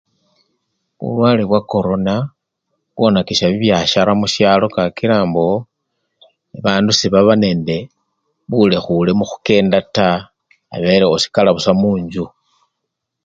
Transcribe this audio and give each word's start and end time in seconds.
Bulwale 0.99 1.43
bwa 1.49 1.61
corona 1.71 2.15
bwonakisha 2.95 3.45
bibyasara 3.51 4.11
mushalo 4.21 4.65
kakila 4.75 5.17
mbo 5.29 5.47
bandu 6.63 6.91
sebaba 6.99 7.33
nende 7.43 7.77
bulekhule 8.49 9.11
mukhukenda 9.19 9.79
taa, 9.95 10.25
abele 10.75 11.05
osikala 11.15 11.49
busa 11.55 11.71
munjju. 11.81 12.25